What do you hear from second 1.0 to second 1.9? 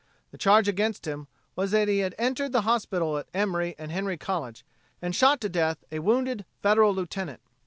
him was that